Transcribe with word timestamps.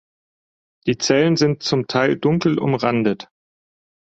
Die 0.87 0.97
Zellen 0.97 1.35
sind 1.35 1.61
zum 1.61 1.85
Teil 1.85 2.17
dunkel 2.17 2.57
umrandet. 2.57 3.27